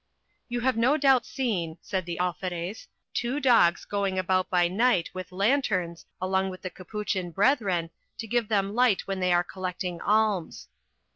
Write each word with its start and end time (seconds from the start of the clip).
You 0.49 0.61
have 0.61 0.77
no 0.77 0.97
doubt 0.97 1.27
seen, 1.27 1.77
said 1.79 2.07
the 2.07 2.17
Alferez, 2.19 2.87
two 3.13 3.39
dogs 3.39 3.85
going 3.85 4.17
about 4.17 4.49
by 4.49 4.67
night 4.67 5.11
with 5.13 5.31
lanterns 5.31 6.07
along 6.19 6.49
with 6.49 6.63
the 6.63 6.71
Capuchin 6.71 7.29
brethren, 7.29 7.91
to 8.17 8.25
give 8.25 8.47
them 8.47 8.73
light 8.73 9.05
when 9.05 9.19
they 9.19 9.31
are 9.31 9.43
collecting 9.43 10.01
alms. 10.01 10.69